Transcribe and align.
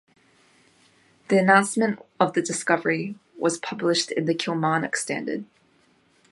The 1.27 1.37
announcement 1.37 1.99
of 2.19 2.33
the 2.33 2.41
discovery 2.41 3.19
was 3.37 3.59
published 3.59 4.11
in 4.11 4.25
the 4.25 4.33
Kilmarnock 4.33 4.95
Standard. 4.95 5.45